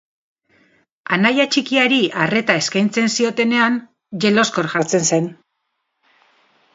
[1.17, 3.77] Anaia txikiari arreta eskaintzen ziotenean
[4.25, 5.29] jeloskor jartzen zen.